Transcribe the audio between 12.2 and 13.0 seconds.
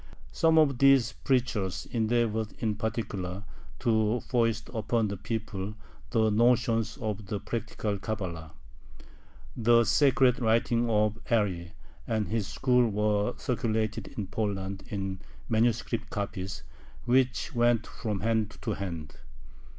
his school